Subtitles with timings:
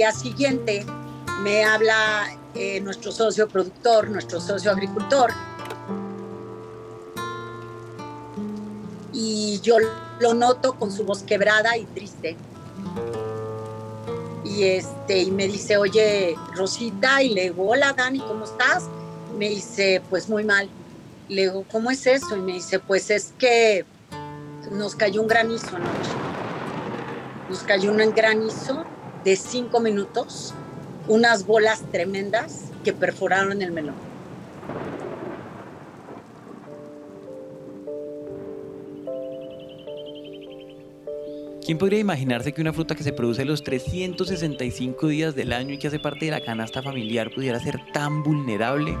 [0.00, 0.86] día siguiente
[1.42, 5.30] me habla eh, nuestro socio productor, nuestro socio agricultor,
[9.12, 9.76] y yo
[10.18, 12.34] lo noto con su voz quebrada y triste.
[14.42, 18.84] Y, este, y me dice, oye, Rosita, y le digo, hola Dani, ¿cómo estás?
[19.36, 20.70] Me dice, pues muy mal.
[21.28, 22.38] Le digo, ¿cómo es eso?
[22.38, 23.84] Y me dice, pues es que
[24.72, 26.10] nos cayó un granizo anoche.
[27.50, 28.86] Nos cayó un granizo
[29.24, 30.54] de cinco minutos,
[31.08, 34.10] unas bolas tremendas que perforaron el melón.
[41.64, 45.78] ¿Quién podría imaginarse que una fruta que se produce los 365 días del año y
[45.78, 48.98] que hace parte de la canasta familiar pudiera ser tan vulnerable?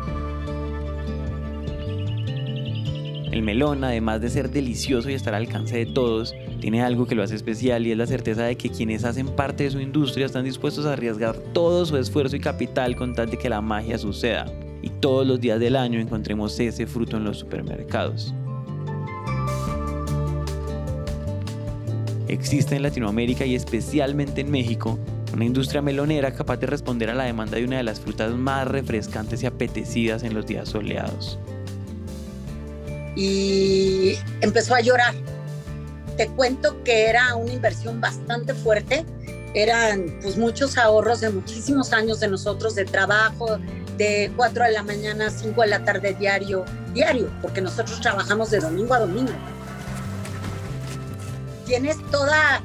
[3.30, 7.14] El melón, además de ser delicioso y estar al alcance de todos, tiene algo que
[7.14, 10.26] lo hace especial y es la certeza de que quienes hacen parte de su industria
[10.26, 13.98] están dispuestos a arriesgar todo su esfuerzo y capital con tal de que la magia
[13.98, 14.46] suceda
[14.82, 18.34] y todos los días del año encontremos ese fruto en los supermercados.
[22.28, 24.98] Existe en Latinoamérica y especialmente en México
[25.32, 28.66] una industria melonera capaz de responder a la demanda de una de las frutas más
[28.66, 31.38] refrescantes y apetecidas en los días soleados.
[33.16, 35.14] Y empezó a llorar.
[36.16, 39.04] Te cuento que era una inversión bastante fuerte.
[39.54, 43.58] Eran pues muchos ahorros de muchísimos años de nosotros de trabajo,
[43.96, 48.50] de 4 de la mañana a 5 de la tarde diario, diario, porque nosotros trabajamos
[48.50, 49.32] de domingo a domingo
[51.70, 52.60] tienes toda,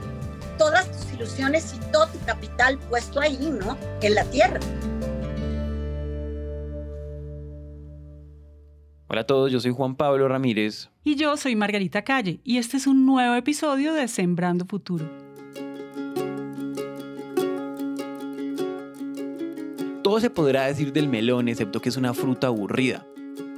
[0.57, 3.77] todas tus ilusiones y todo tu capital puesto ahí, ¿no?
[4.01, 4.59] En la tierra.
[9.07, 10.89] Hola a todos, yo soy Juan Pablo Ramírez.
[11.03, 15.05] Y yo soy Margarita Calle, y este es un nuevo episodio de Sembrando Futuro.
[20.03, 23.05] Todo se podrá decir del melón, excepto que es una fruta aburrida.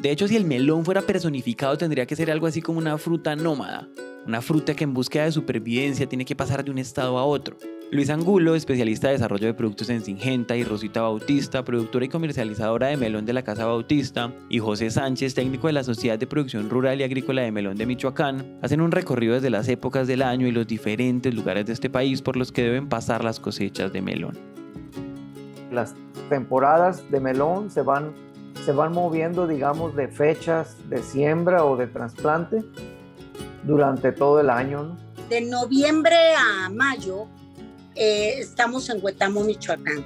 [0.02, 3.38] De hecho, si el melón fuera personificado, tendría que ser algo así como una fruta
[3.38, 3.88] nómada,
[4.26, 7.56] una fruta que en búsqueda de supervivencia tiene que pasar de un estado a otro.
[7.90, 12.88] Luis Angulo, especialista de desarrollo de productos en Singenta, y Rosita Bautista, productora y comercializadora
[12.88, 16.70] de melón de la Casa Bautista, y José Sánchez, técnico de la Sociedad de Producción
[16.70, 20.48] Rural y Agrícola de Melón de Michoacán, hacen un recorrido desde las épocas del año
[20.48, 24.02] y los diferentes lugares de este país por los que deben pasar las cosechas de
[24.02, 24.38] melón.
[25.72, 25.96] Las
[26.28, 28.12] temporadas de melón se van,
[28.66, 32.66] se van moviendo, digamos, de fechas de siembra o de trasplante
[33.64, 34.98] durante todo el año.
[35.30, 37.28] De noviembre a mayo
[37.98, 40.06] eh, estamos en Huetamo, Michoacán.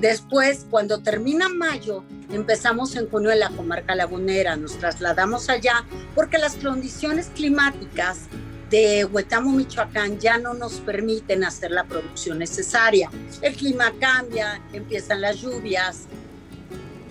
[0.00, 5.84] Después, cuando termina mayo, empezamos en junio en la comarca lagunera, nos trasladamos allá
[6.14, 8.20] porque las condiciones climáticas
[8.70, 13.10] de Huetamo, Michoacán ya no nos permiten hacer la producción necesaria.
[13.42, 16.06] El clima cambia, empiezan las lluvias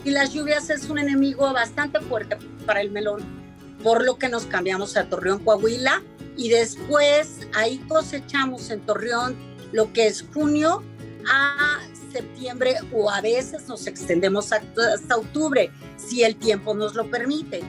[0.03, 3.41] y las lluvias es un enemigo bastante fuerte para el melón
[3.83, 6.01] por lo que nos cambiamos a Torreón, Coahuila,
[6.37, 9.35] y después ahí cosechamos en Torreón
[9.71, 10.83] lo que es junio
[11.27, 11.79] a
[12.11, 17.61] septiembre o a veces nos extendemos hasta octubre, si el tiempo nos lo permite.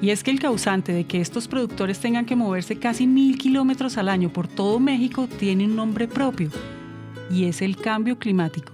[0.00, 3.96] Y es que el causante de que estos productores tengan que moverse casi mil kilómetros
[3.98, 6.50] al año por todo México tiene un nombre propio,
[7.30, 8.72] y es el cambio climático.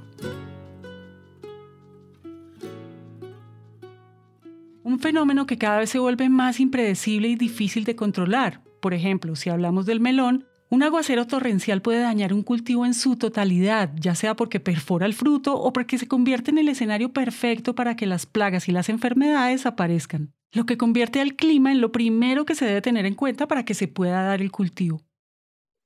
[4.83, 8.63] Un fenómeno que cada vez se vuelve más impredecible y difícil de controlar.
[8.81, 13.17] Por ejemplo, si hablamos del melón, un aguacero torrencial puede dañar un cultivo en su
[13.17, 17.75] totalidad, ya sea porque perfora el fruto o porque se convierte en el escenario perfecto
[17.75, 21.91] para que las plagas y las enfermedades aparezcan, lo que convierte al clima en lo
[21.93, 25.01] primero que se debe tener en cuenta para que se pueda dar el cultivo.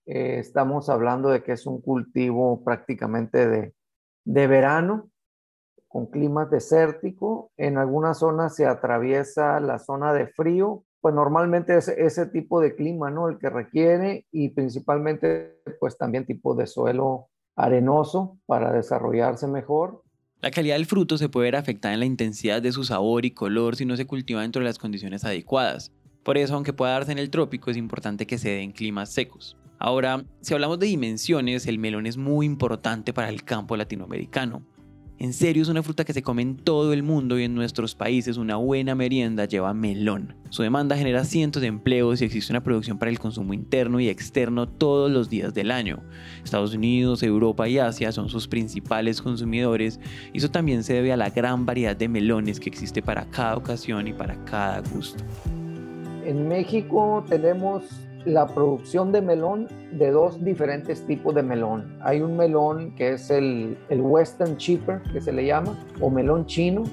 [0.07, 3.75] Eh, estamos hablando de que es un cultivo prácticamente de,
[4.25, 5.11] de verano,
[5.87, 7.53] con clima desértico.
[7.57, 12.77] En algunas zonas se atraviesa la zona de frío, pues normalmente es ese tipo de
[12.77, 13.29] clima, ¿no?
[13.29, 20.05] El que requiere y principalmente pues también tipo de suelo arenoso para desarrollarse mejor.
[20.41, 23.33] La calidad del fruto se puede ver afectada en la intensidad de su sabor y
[23.33, 25.93] color si no se cultiva dentro de las condiciones adecuadas.
[26.23, 29.13] Por eso, aunque pueda darse en el trópico, es importante que se dé en climas
[29.13, 29.57] secos.
[29.81, 34.63] Ahora, si hablamos de dimensiones, el melón es muy importante para el campo latinoamericano.
[35.23, 37.95] En serio, es una fruta que se come en todo el mundo y en nuestros
[37.95, 40.35] países una buena merienda lleva melón.
[40.51, 44.09] Su demanda genera cientos de empleos y existe una producción para el consumo interno y
[44.09, 46.03] externo todos los días del año.
[46.43, 50.01] Estados Unidos, Europa y Asia son sus principales consumidores
[50.33, 53.57] y eso también se debe a la gran variedad de melones que existe para cada
[53.57, 55.23] ocasión y para cada gusto.
[56.25, 57.85] En México tenemos
[58.25, 61.97] la producción de melón de dos diferentes tipos de melón.
[62.03, 66.47] Hay un melón que es el, el Western Cheaper, que se le llama, o melón
[66.47, 66.85] chino,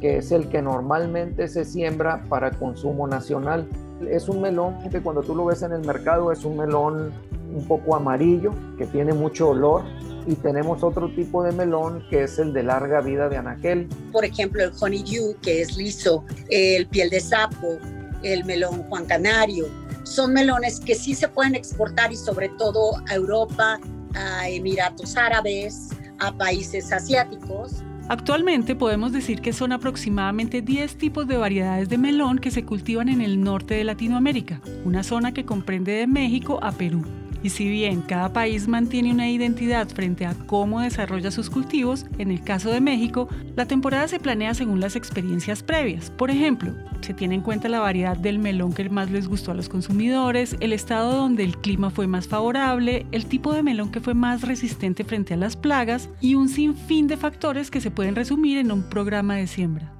[0.00, 3.66] que es el que normalmente se siembra para consumo nacional.
[4.08, 7.12] Es un melón que cuando tú lo ves en el mercado es un melón
[7.52, 9.82] un poco amarillo, que tiene mucho olor,
[10.26, 13.88] y tenemos otro tipo de melón que es el de larga vida de anaquel.
[14.12, 17.78] Por ejemplo, el honeydew, que es liso, el piel de sapo,
[18.22, 19.66] el melón Juan Canario.
[20.08, 23.78] Son melones que sí se pueden exportar y sobre todo a Europa,
[24.14, 27.82] a Emiratos Árabes, a países asiáticos.
[28.08, 33.10] Actualmente podemos decir que son aproximadamente 10 tipos de variedades de melón que se cultivan
[33.10, 37.04] en el norte de Latinoamérica, una zona que comprende de México a Perú.
[37.42, 42.30] Y si bien cada país mantiene una identidad frente a cómo desarrolla sus cultivos, en
[42.30, 46.10] el caso de México, la temporada se planea según las experiencias previas.
[46.10, 49.54] Por ejemplo, se tiene en cuenta la variedad del melón que más les gustó a
[49.54, 54.00] los consumidores, el estado donde el clima fue más favorable, el tipo de melón que
[54.00, 58.16] fue más resistente frente a las plagas y un sinfín de factores que se pueden
[58.16, 59.92] resumir en un programa de siembra.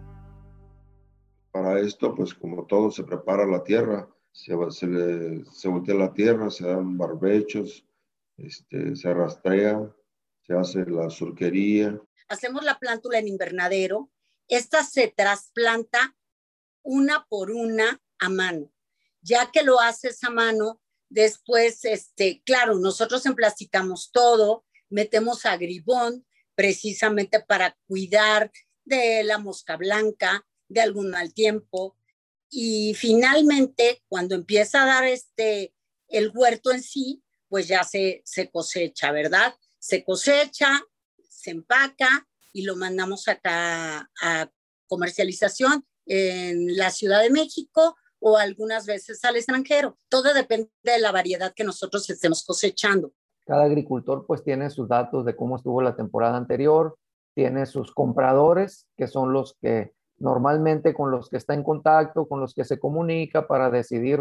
[1.52, 4.08] Para esto, pues como todo, se prepara la tierra
[4.38, 7.84] se, se, le, se voltea la tierra, se dan barbechos,
[8.36, 9.92] este, se rastrea,
[10.46, 12.00] se hace la surquería.
[12.28, 14.10] Hacemos la plántula en invernadero.
[14.46, 16.16] Esta se trasplanta
[16.82, 18.72] una por una a mano.
[19.22, 26.24] Ya que lo haces a mano, después, este, claro, nosotros emplasticamos todo, metemos agribón
[26.54, 28.52] precisamente para cuidar
[28.84, 31.97] de la mosca blanca, de algún mal tiempo,
[32.50, 35.74] y finalmente, cuando empieza a dar este,
[36.08, 39.54] el huerto en sí, pues ya se, se cosecha, ¿verdad?
[39.78, 40.80] Se cosecha,
[41.28, 44.50] se empaca y lo mandamos acá a
[44.86, 49.96] comercialización en la Ciudad de México o algunas veces al extranjero.
[50.08, 53.12] Todo depende de la variedad que nosotros estemos cosechando.
[53.46, 56.98] Cada agricultor pues tiene sus datos de cómo estuvo la temporada anterior,
[57.34, 62.40] tiene sus compradores, que son los que normalmente con los que está en contacto, con
[62.40, 64.20] los que se comunica para decidir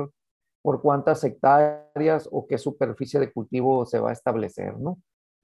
[0.62, 4.98] por cuántas hectáreas o qué superficie de cultivo se va a establecer, ¿no?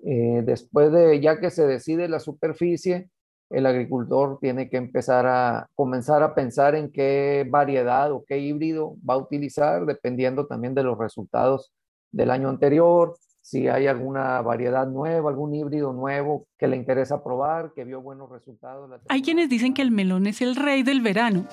[0.05, 3.09] Eh, después de, ya que se decide la superficie,
[3.49, 8.95] el agricultor tiene que empezar a comenzar a pensar en qué variedad o qué híbrido
[9.07, 11.71] va a utilizar, dependiendo también de los resultados
[12.11, 17.73] del año anterior, si hay alguna variedad nueva, algún híbrido nuevo que le interesa probar,
[17.75, 18.89] que vio buenos resultados.
[19.09, 21.45] Hay quienes dicen que el melón es el rey del verano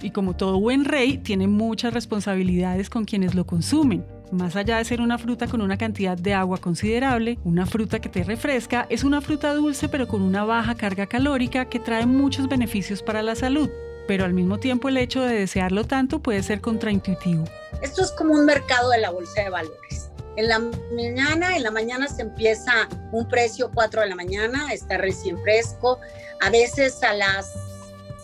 [0.00, 4.04] y como todo buen rey tiene muchas responsabilidades con quienes lo consumen.
[4.32, 8.08] Más allá de ser una fruta con una cantidad de agua considerable, una fruta que
[8.08, 12.48] te refresca, es una fruta dulce pero con una baja carga calórica que trae muchos
[12.48, 13.68] beneficios para la salud.
[14.08, 17.44] Pero al mismo tiempo el hecho de desearlo tanto puede ser contraintuitivo.
[17.82, 20.05] Esto es como un mercado de la bolsa de valores
[20.36, 24.98] en la mañana, en la mañana se empieza un precio 4 de la mañana, está
[24.98, 25.98] recién fresco.
[26.40, 27.52] A veces a las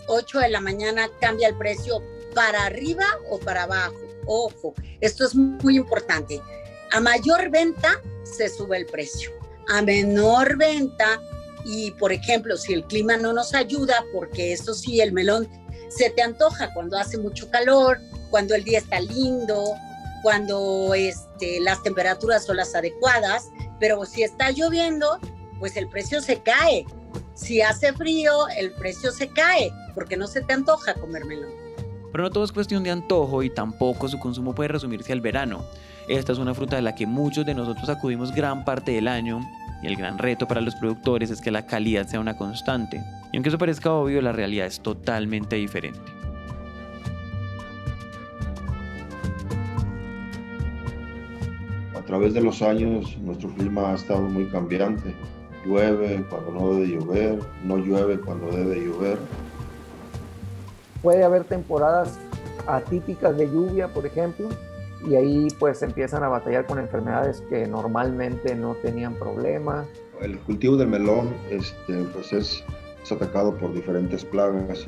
[0.07, 2.03] 8 de la mañana cambia el precio
[2.35, 3.95] para arriba o para abajo.
[4.25, 6.39] Ojo, esto es muy importante.
[6.91, 9.31] A mayor venta se sube el precio.
[9.69, 11.19] A menor venta
[11.65, 15.49] y, por ejemplo, si el clima no nos ayuda, porque eso sí, el melón
[15.89, 17.99] se te antoja cuando hace mucho calor,
[18.29, 19.63] cuando el día está lindo,
[20.23, 23.49] cuando este, las temperaturas son las adecuadas,
[23.79, 25.19] pero si está lloviendo,
[25.59, 26.85] pues el precio se cae.
[27.35, 31.47] Si hace frío, el precio se cae, porque no se te antoja comérmelo.
[32.11, 35.65] Pero no todo es cuestión de antojo y tampoco su consumo puede resumirse al verano.
[36.07, 39.41] Esta es una fruta de la que muchos de nosotros acudimos gran parte del año
[39.81, 43.03] y el gran reto para los productores es que la calidad sea una constante.
[43.33, 46.22] Y aunque eso parezca obvio, la realidad es totalmente diferente.
[52.13, 55.15] Través de los años nuestro clima ha estado muy cambiante.
[55.65, 59.17] Llueve cuando no debe llover, no llueve cuando debe llover.
[61.01, 62.19] Puede haber temporadas
[62.67, 64.47] atípicas de lluvia, por ejemplo,
[65.09, 69.83] y ahí pues empiezan a batallar con enfermedades que normalmente no tenían problema.
[70.21, 72.63] El cultivo del melón este, pues es,
[73.03, 74.85] es atacado por diferentes plagas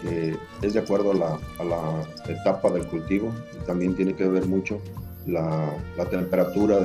[0.00, 4.28] que es de acuerdo a la, a la etapa del cultivo y también tiene que
[4.28, 4.80] ver mucho
[5.28, 5.76] la,
[6.10, 6.78] temperatura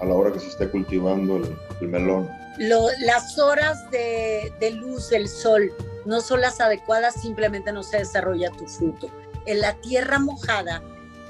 [0.00, 1.42] a la hora que se esté cultivando
[1.80, 2.28] el, melón.
[2.58, 5.72] las horas de, luz del sol
[6.04, 9.10] no son las adecuadas, simplemente no se desarrolla tu fruto.
[9.46, 10.82] En la tierra mojada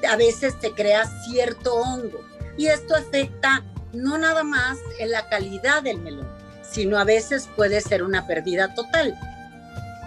[0.09, 2.21] a veces te crea cierto hongo
[2.57, 6.28] y esto afecta no nada más en la calidad del melón,
[6.62, 9.19] sino a veces puede ser una pérdida total.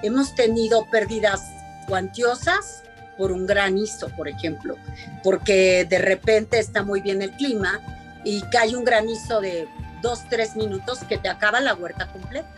[0.03, 1.41] Hemos tenido pérdidas
[1.87, 2.84] cuantiosas
[3.17, 4.75] por un granizo, por ejemplo,
[5.23, 7.79] porque de repente está muy bien el clima
[8.23, 9.67] y cae un granizo de
[10.01, 12.49] dos, tres minutos que te acaba la huerta completa.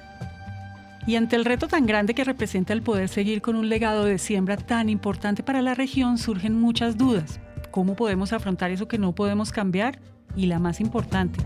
[1.05, 4.17] Y ante el reto tan grande que representa el poder seguir con un legado de
[4.17, 7.39] siembra tan importante para la región, surgen muchas dudas.
[7.71, 9.99] ¿Cómo podemos afrontar eso que no podemos cambiar?
[10.35, 11.39] Y la más importante,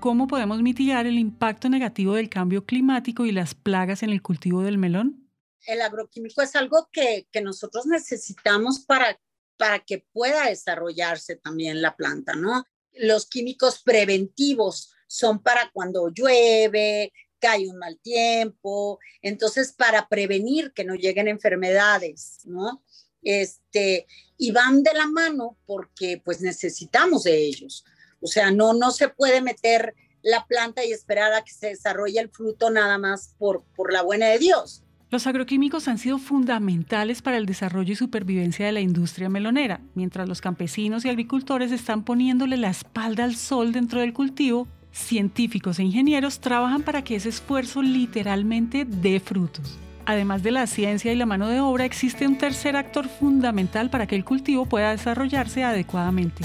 [0.00, 4.62] ¿cómo podemos mitigar el impacto negativo del cambio climático y las plagas en el cultivo
[4.62, 5.23] del melón?
[5.66, 9.18] El agroquímico es algo que, que nosotros necesitamos para,
[9.56, 12.64] para que pueda desarrollarse también la planta, ¿no?
[12.92, 17.12] Los químicos preventivos son para cuando llueve,
[17.46, 22.82] hay un mal tiempo, entonces para prevenir que no lleguen enfermedades, ¿no?
[23.22, 24.06] Este,
[24.36, 27.84] y van de la mano porque pues necesitamos de ellos.
[28.20, 32.20] O sea, no, no se puede meter la planta y esperar a que se desarrolle
[32.20, 34.83] el fruto nada más por, por la buena de Dios.
[35.14, 40.28] Los agroquímicos han sido fundamentales para el desarrollo y supervivencia de la industria melonera, mientras
[40.28, 45.84] los campesinos y agricultores están poniéndole la espalda al sol dentro del cultivo científicos e
[45.84, 49.78] ingenieros trabajan para que ese esfuerzo literalmente dé frutos.
[50.04, 54.08] Además de la ciencia y la mano de obra, existe un tercer actor fundamental para
[54.08, 56.42] que el cultivo pueda desarrollarse adecuadamente.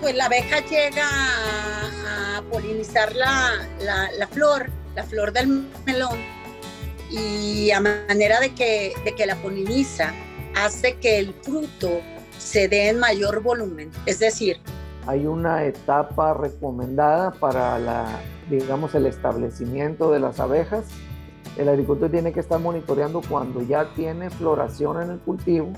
[0.00, 3.52] Pues la abeja llega a, polinizar la,
[4.18, 6.18] la, flor, la flor del melón,
[7.10, 10.12] y a manera de que, de que la poliniza,
[10.56, 12.00] hace que el fruto
[12.38, 13.90] se dé en mayor volumen.
[14.06, 14.58] Es decir,
[15.06, 20.84] hay una etapa recomendada para la, digamos, el establecimiento de las abejas.
[21.56, 25.72] El agricultor tiene que estar monitoreando cuando ya tiene floración en el cultivo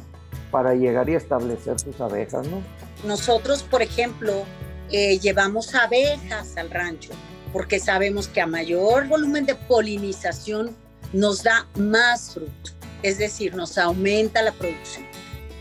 [0.50, 2.62] para llegar y establecer sus abejas, ¿no?
[3.04, 4.44] Nosotros, por ejemplo,
[4.90, 7.10] eh, llevamos abejas al rancho
[7.52, 10.74] porque sabemos que a mayor volumen de polinización
[11.12, 15.04] nos da más fruto es decir, nos aumenta la producción.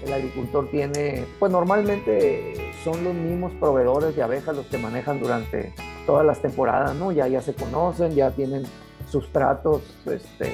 [0.04, 5.74] El agricultor tiene, pues normalmente son los mismos proveedores de abejas los que manejan durante
[6.08, 7.12] todas las temporadas, ¿no?
[7.12, 8.64] Ya, ya se conocen, ya tienen
[9.10, 10.54] sustratos este,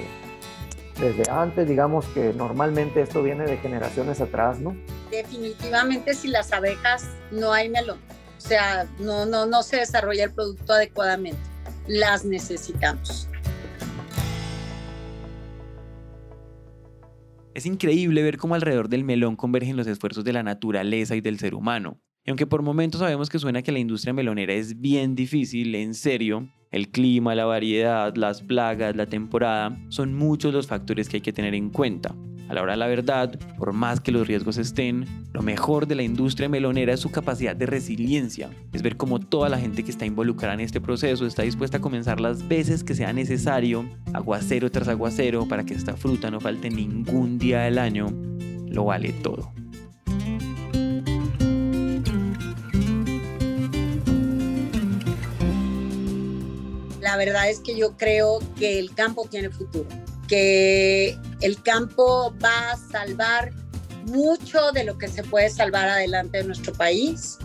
[1.00, 4.75] desde antes, digamos que normalmente esto viene de generaciones atrás, ¿no?
[5.11, 7.99] Definitivamente si las abejas no hay melón,
[8.37, 11.39] o sea, no, no, no se desarrolla el producto adecuadamente,
[11.87, 13.27] las necesitamos.
[17.53, 21.39] Es increíble ver cómo alrededor del melón convergen los esfuerzos de la naturaleza y del
[21.39, 21.99] ser humano.
[22.23, 25.95] Y aunque por momentos sabemos que suena que la industria melonera es bien difícil, en
[25.95, 31.21] serio, el clima, la variedad, las plagas, la temporada, son muchos los factores que hay
[31.21, 32.13] que tener en cuenta.
[32.50, 35.96] A la hora de la verdad, por más que los riesgos estén, lo mejor de
[35.96, 38.50] la industria melonera es su capacidad de resiliencia.
[38.72, 41.82] Es ver cómo toda la gente que está involucrada en este proceso está dispuesta a
[41.82, 46.70] comenzar las veces que sea necesario, aguacero tras aguacero, para que esta fruta no falte
[46.70, 48.08] ningún día del año.
[48.68, 49.51] Lo vale todo.
[57.01, 62.72] La verdad es que yo creo que el campo tiene futuro que el campo va
[62.72, 63.51] a salvar
[64.05, 67.38] mucho de lo que se puede salvar adelante de nuestro país,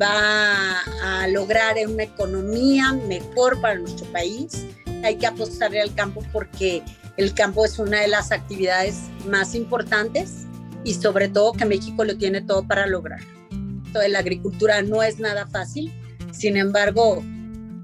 [0.00, 4.64] va a lograr una economía mejor para nuestro país.
[5.02, 6.82] Hay que apostarle al campo porque
[7.16, 10.46] el campo es una de las actividades más importantes
[10.84, 13.20] y sobre todo que México lo tiene todo para lograr.
[13.92, 15.92] Toda la agricultura no es nada fácil,
[16.32, 17.22] sin embargo,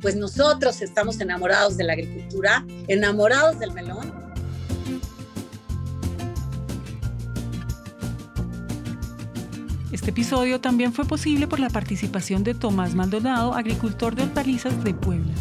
[0.00, 4.25] pues nosotros estamos enamorados de la agricultura, enamorados del melón
[10.06, 14.94] Este episodio también fue posible por la participación de Tomás Maldonado, agricultor de hortalizas de
[14.94, 15.32] Puebla.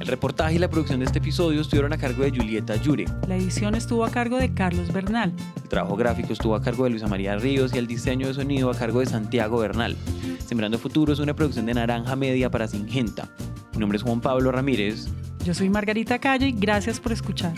[0.00, 3.04] El reportaje y la producción de este episodio estuvieron a cargo de Julieta Yure.
[3.28, 5.32] La edición estuvo a cargo de Carlos Bernal.
[5.62, 8.68] El trabajo gráfico estuvo a cargo de Luisa María Ríos y el diseño de sonido
[8.68, 9.96] a cargo de Santiago Bernal.
[10.44, 13.28] Sembrando Futuro es una producción de Naranja Media para Singenta.
[13.74, 15.06] Mi nombre es Juan Pablo Ramírez.
[15.44, 17.54] Yo soy Margarita Calle y gracias por escuchar.